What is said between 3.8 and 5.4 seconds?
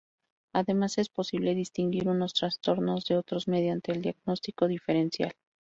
el diagnóstico diferencial.